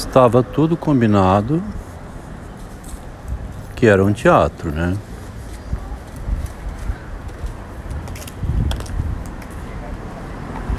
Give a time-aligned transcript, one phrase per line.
[0.00, 1.62] estava tudo combinado
[3.76, 4.96] que era um teatro, né?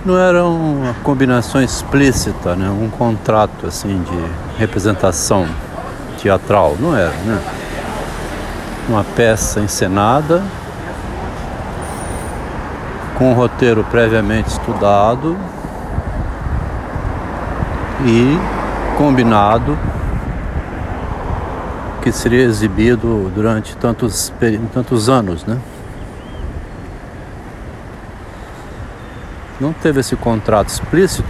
[0.04, 2.70] Não era uma combinação explícita, né?
[2.70, 5.47] Um contrato assim de representação
[6.19, 7.42] teatral, não era, né?
[8.90, 10.44] Uma peça encenada
[13.17, 15.38] com um roteiro previamente estudado
[18.03, 18.61] e
[19.02, 19.76] combinado
[22.04, 24.32] que seria exibido durante tantos,
[24.72, 25.60] tantos anos, né?
[29.60, 31.26] Não teve esse contrato explícito,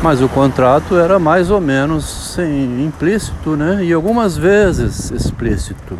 [0.00, 2.04] mas o contrato era mais ou menos
[2.36, 3.84] sim, implícito, né?
[3.84, 5.98] E algumas vezes explícito.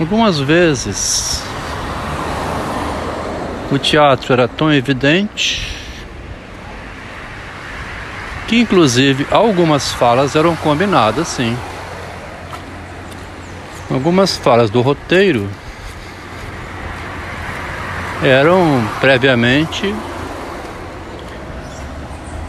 [0.00, 1.42] Algumas vezes
[3.70, 5.77] o teatro era tão evidente
[8.48, 11.56] que inclusive algumas falas eram combinadas, sim.
[13.90, 15.48] Algumas falas do roteiro
[18.22, 19.94] eram previamente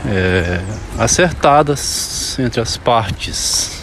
[0.08, 0.62] é,
[0.98, 3.78] acertadas entre as partes.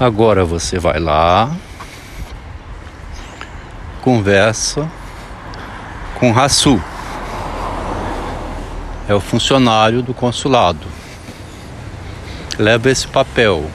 [0.00, 1.48] Agora você vai lá,
[4.02, 4.90] conversa
[6.18, 6.82] com Rassu
[9.10, 10.86] é o funcionário do consulado.
[12.56, 13.68] Leva esse papel.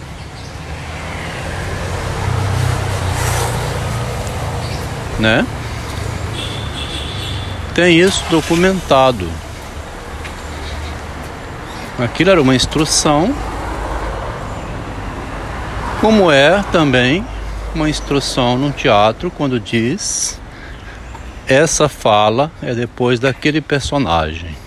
[5.19, 5.45] Né?
[7.73, 9.29] Tem isso documentado.
[11.99, 13.35] Aquilo era uma instrução,
[15.99, 17.25] como é também
[17.73, 20.39] uma instrução no teatro quando diz
[21.45, 24.64] essa fala é depois daquele personagem.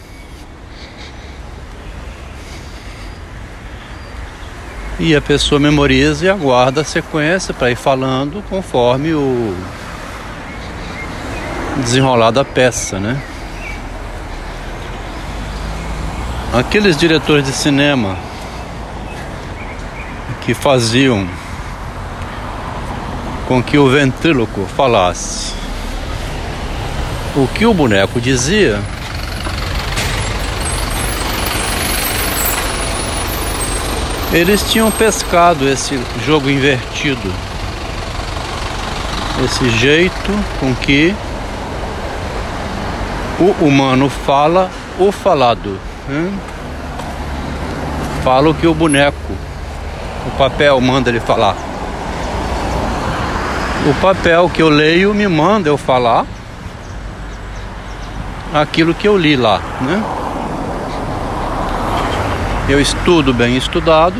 [4.98, 9.54] E a pessoa memoriza e aguarda a sequência para ir falando conforme o
[11.76, 13.20] desenrolar da peça, né?
[16.52, 18.16] Aqueles diretores de cinema
[20.40, 21.28] que faziam
[23.46, 25.52] com que o ventríloco falasse
[27.36, 28.80] o que o boneco dizia
[34.32, 37.32] Eles tinham pescado esse jogo invertido,
[39.42, 41.14] esse jeito com que
[43.38, 45.80] o humano fala o falado.
[46.10, 46.38] Hein?
[48.22, 49.32] Fala o que o boneco,
[50.26, 51.56] o papel manda ele falar.
[53.86, 56.26] O papel que eu leio me manda eu falar
[58.52, 60.02] aquilo que eu li lá, né?
[62.68, 64.14] Eu estudo bem estudado,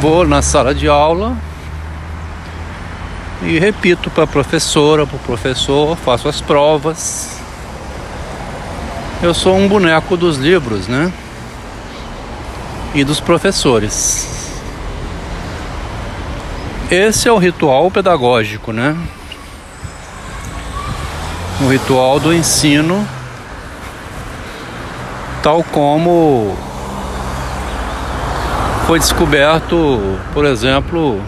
[0.00, 1.36] vou na sala de aula
[3.42, 7.40] e repito para a professora, para o professor, faço as provas.
[9.20, 11.12] Eu sou um boneco dos livros, né?
[12.94, 14.62] E dos professores.
[16.88, 18.96] Esse é o ritual pedagógico, né?
[21.60, 23.04] O ritual do ensino
[25.44, 26.56] tal como
[28.86, 31.22] foi descoberto, por exemplo,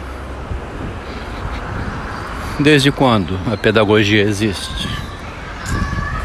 [2.59, 4.89] desde quando a pedagogia existe?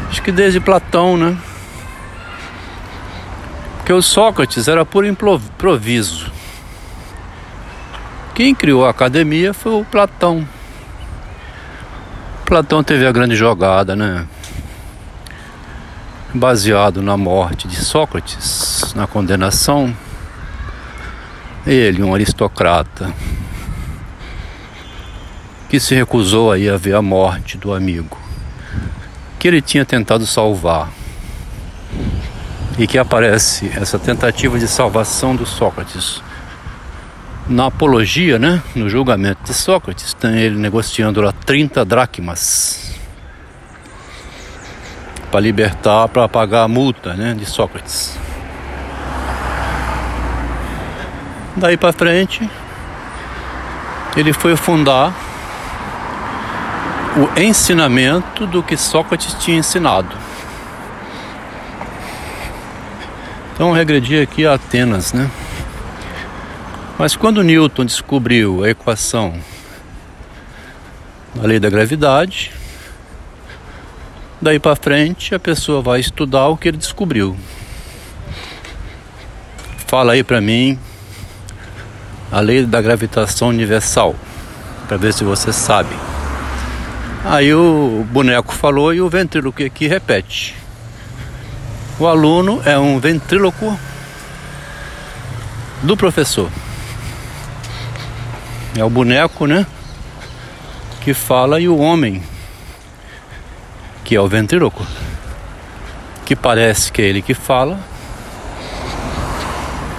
[0.08, 1.36] Acho que desde Platão, né?
[3.76, 6.32] Porque o Sócrates era por improviso.
[8.34, 10.48] Quem criou a academia foi o Platão.
[12.46, 14.26] Platão teve a grande jogada, né?
[16.34, 19.94] Baseado na morte de Sócrates, na condenação.
[21.66, 23.12] Ele, um aristocrata,
[25.68, 28.18] que se recusou aí a ver a morte do amigo,
[29.38, 30.90] que ele tinha tentado salvar.
[32.78, 36.22] E que aparece essa tentativa de salvação do Sócrates.
[37.46, 42.81] Na apologia, né, no julgamento de Sócrates, tem ele negociando lá 30 dracmas
[45.32, 48.18] para libertar, para pagar a multa né, de Sócrates.
[51.56, 52.48] Daí para frente,
[54.14, 55.14] ele foi fundar
[57.16, 60.14] o ensinamento do que Sócrates tinha ensinado.
[63.54, 65.30] Então regredi aqui a Atenas, né?
[66.98, 69.34] Mas quando Newton descobriu a equação
[71.34, 72.52] da lei da gravidade,
[74.42, 77.36] Daí para frente, a pessoa vai estudar o que ele descobriu.
[79.86, 80.76] Fala aí para mim
[82.32, 84.16] a lei da gravitação universal,
[84.88, 85.94] para ver se você sabe.
[87.24, 90.56] Aí o boneco falou e o ventríloco aqui repete.
[92.00, 93.78] O aluno é um ventríloco
[95.84, 96.50] do professor.
[98.76, 99.64] É o boneco, né?
[101.00, 102.20] Que fala e o homem,
[104.12, 104.86] que é o ventríloco,
[106.26, 107.80] que parece que é ele que fala,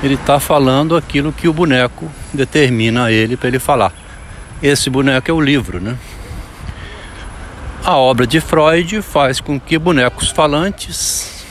[0.03, 3.91] ele está falando aquilo que o boneco determina a ele para ele falar.
[4.61, 5.97] Esse boneco é o livro, né?
[7.83, 11.43] A obra de Freud faz com que bonecos falantes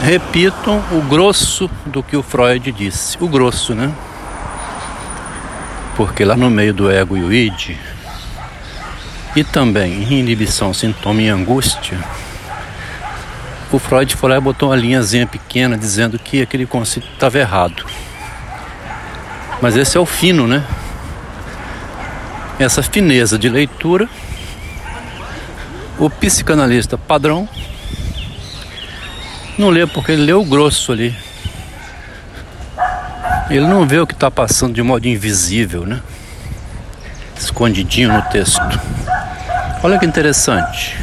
[0.00, 3.16] repitam o grosso do que o Freud disse.
[3.22, 3.90] O grosso, né?
[5.96, 7.74] Porque lá no meio do ego e o id,
[9.36, 11.98] e também em inibição, sintoma e angústia,
[13.72, 17.84] o Freud foi lá e botou uma linhazinha pequena dizendo que aquele conceito estava errado.
[19.60, 20.64] Mas esse é o fino, né?
[22.58, 24.08] Essa fineza de leitura,
[25.98, 27.48] o psicanalista padrão
[29.58, 31.16] não lê porque ele lê o grosso ali.
[33.50, 36.00] Ele não vê o que está passando de modo invisível, né?
[37.36, 38.60] Escondidinho no texto.
[39.84, 40.96] Olha que interessante.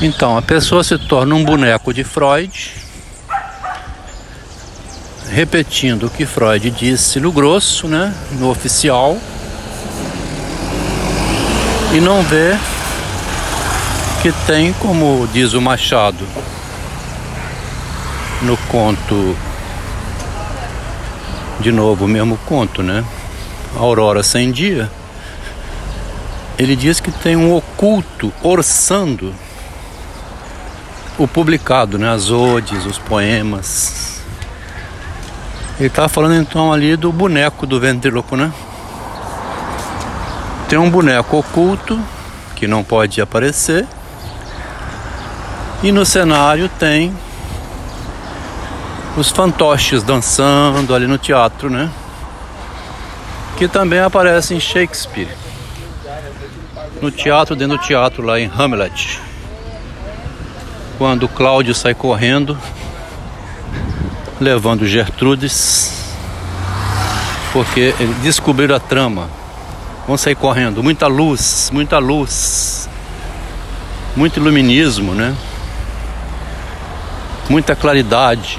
[0.00, 2.72] Então, a pessoa se torna um boneco de Freud,
[5.28, 8.14] repetindo o que Freud disse no grosso, né?
[8.38, 9.18] No oficial.
[11.92, 12.56] E não vê
[14.22, 16.24] que tem, como diz o Machado
[18.40, 19.36] no conto
[21.58, 23.04] de novo, o mesmo conto, né?
[23.76, 24.88] Aurora Sem Dia.
[26.58, 29.34] Ele diz que tem um oculto orçando
[31.18, 32.12] o publicado, né?
[32.12, 34.20] As odes, os poemas.
[35.78, 38.52] Ele estava falando então ali do boneco do ventríloco, né?
[40.68, 42.00] Tem um boneco oculto
[42.54, 43.86] que não pode aparecer.
[45.82, 47.14] E no cenário tem
[49.16, 51.90] os fantoches dançando ali no teatro, né?
[53.56, 55.43] Que também aparece em Shakespeare.
[57.00, 59.20] No teatro, dentro do teatro lá em Hamlet.
[60.98, 62.56] Quando Cláudio sai correndo,
[64.40, 66.12] levando Gertrudes,
[67.52, 69.28] porque ele descobriu a trama.
[70.06, 72.88] Vão sair correndo, muita luz, muita luz,
[74.14, 75.34] muito iluminismo, né?
[77.48, 78.58] Muita claridade.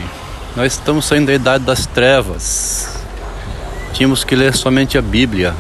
[0.56, 2.90] Nós estamos saindo da idade das trevas.
[3.94, 5.54] Tínhamos que ler somente a Bíblia.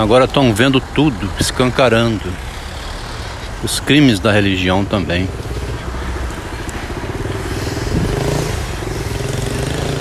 [0.00, 2.32] Agora estão vendo tudo, escancarando.
[3.62, 5.28] Os crimes da religião também.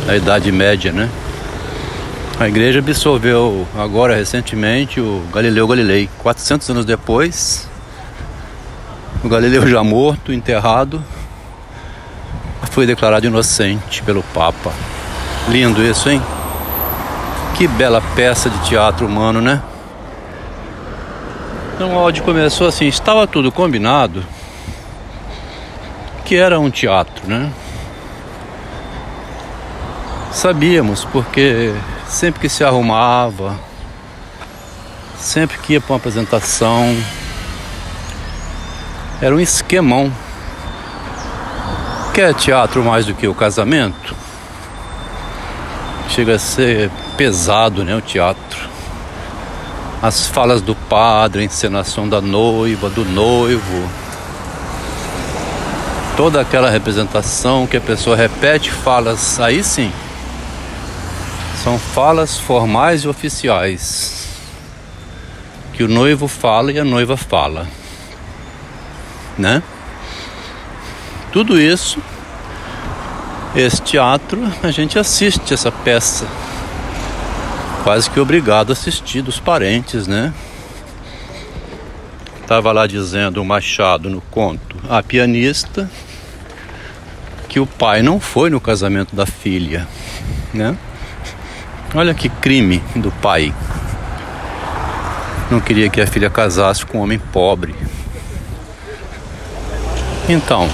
[0.08, 1.10] A Idade Média, né?
[2.40, 6.10] A igreja absorveu agora recentemente o Galileu Galilei.
[6.20, 7.68] 400 anos depois,
[9.22, 11.04] o Galileu já morto, enterrado,
[12.72, 14.72] foi declarado inocente pelo Papa.
[15.50, 16.22] Lindo isso, hein?
[17.58, 19.62] Que bela peça de teatro humano, né?
[21.80, 24.22] Então o áudio começou assim, estava tudo combinado
[26.26, 27.50] que era um teatro, né?
[30.30, 31.74] Sabíamos porque
[32.06, 33.58] sempre que se arrumava,
[35.16, 36.98] sempre que ia para uma apresentação,
[39.22, 40.12] era um esquemão
[42.14, 44.14] Quer teatro mais do que o casamento?
[46.10, 47.96] Chega a ser pesado, né?
[47.96, 48.79] O teatro.
[50.02, 53.90] As falas do padre, a encenação da noiva, do noivo.
[56.16, 59.92] Toda aquela representação que a pessoa repete falas, aí sim.
[61.64, 64.28] São falas formais e oficiais.
[65.74, 67.68] Que o noivo fala e a noiva fala.
[69.38, 69.62] Né?
[71.32, 72.02] Tudo isso,
[73.56, 76.26] esse teatro, a gente assiste essa peça.
[77.84, 80.34] Quase que obrigado a assistir dos parentes, né?
[82.46, 85.90] Tava lá dizendo o Machado no conto, a pianista,
[87.48, 89.88] que o pai não foi no casamento da filha,
[90.54, 90.76] né?
[91.94, 93.54] Olha que crime do pai.
[95.50, 97.76] Não queria que a filha casasse com um homem pobre.
[100.28, 100.70] Então,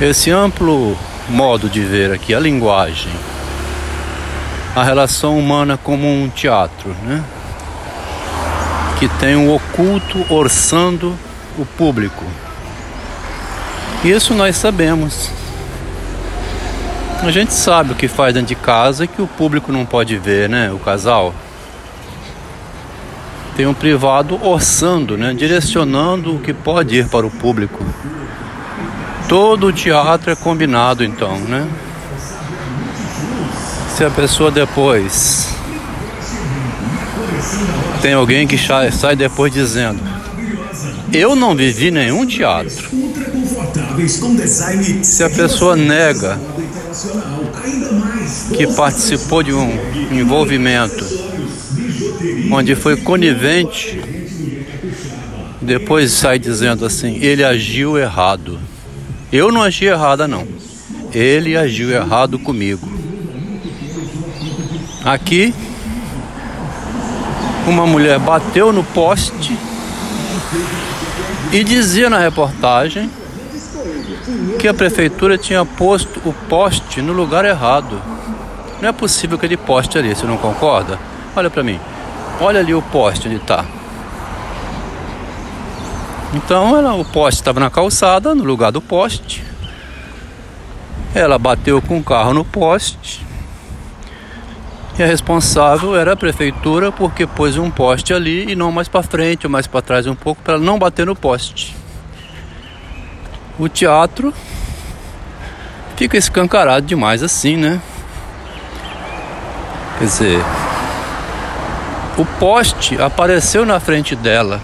[0.00, 0.96] esse amplo
[1.28, 3.10] modo de ver aqui a linguagem,
[4.76, 7.24] a relação humana como um teatro, né?
[8.98, 11.16] que tem um oculto orçando
[11.56, 12.22] o público.
[14.04, 15.30] Isso nós sabemos.
[17.22, 20.46] A gente sabe o que faz dentro de casa que o público não pode ver,
[20.50, 20.70] né?
[20.70, 21.34] O casal.
[23.56, 25.32] Tem um privado orçando, né?
[25.32, 27.82] Direcionando o que pode ir para o público.
[29.26, 31.66] Todo o teatro é combinado então, né?
[33.96, 35.48] Se a pessoa depois
[38.02, 39.98] tem alguém que sai depois dizendo:
[41.10, 42.90] Eu não vivi nenhum teatro.
[45.02, 46.38] Se a pessoa nega
[48.54, 49.70] que participou de um
[50.12, 51.06] envolvimento
[52.52, 53.98] onde foi conivente,
[55.62, 58.60] depois sai dizendo assim: ele agiu errado.
[59.32, 60.46] Eu não agi errada, não.
[61.14, 62.95] Ele agiu errado comigo.
[65.04, 65.54] Aqui,
[67.66, 69.58] uma mulher bateu no poste
[71.52, 73.10] e dizia na reportagem
[74.58, 78.00] que a prefeitura tinha posto o poste no lugar errado.
[78.80, 80.98] Não é possível aquele poste ali, você não concorda?
[81.34, 81.80] Olha para mim.
[82.40, 83.64] Olha ali o poste onde está.
[86.34, 89.44] Então ela, o poste estava na calçada, no lugar do poste.
[91.14, 93.25] Ela bateu com o carro no poste.
[94.98, 99.02] E a responsável era a prefeitura porque pôs um poste ali e não mais para
[99.02, 101.76] frente ou mais para trás um pouco para não bater no poste.
[103.58, 104.32] O teatro
[105.96, 107.80] fica escancarado demais assim, né?
[109.98, 110.40] Quer dizer,
[112.16, 114.60] o poste apareceu na frente dela.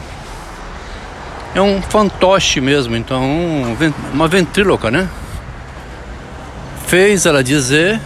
[1.55, 3.77] É um fantoche mesmo, então um,
[4.13, 5.09] uma ventríloca, né?
[6.87, 8.01] Fez ela dizer.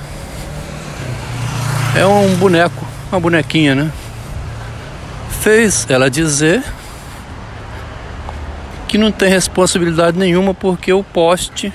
[1.97, 3.93] É um boneco, uma bonequinha, né?
[5.41, 6.63] Fez ela dizer
[8.87, 11.73] que não tem responsabilidade nenhuma porque o poste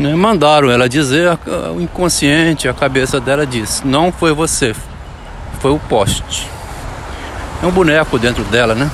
[0.00, 0.14] né?
[0.14, 1.38] Mandaram ela dizer,
[1.76, 4.74] o inconsciente, a cabeça dela disse: Não foi você,
[5.60, 6.48] foi o poste.
[7.62, 8.90] É um boneco dentro dela, né?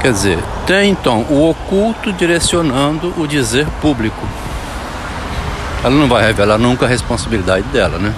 [0.00, 4.26] Quer dizer, tem então o oculto direcionando o dizer público.
[5.84, 8.14] Ela não vai revelar nunca a responsabilidade dela, né?